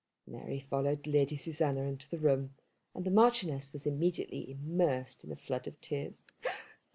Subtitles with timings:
[0.25, 2.55] Mary followed Lady Susanna into the room,
[2.95, 6.23] and the Marchioness was immediately immersed in a flood of tears.